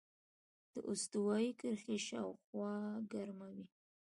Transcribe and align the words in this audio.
د 0.73 0.75
استوایي 0.91 1.51
کرښې 1.59 1.97
شاوخوا 2.07 2.45
هوا 2.53 2.73
ګرمه 3.11 3.47
وي. 3.55 3.65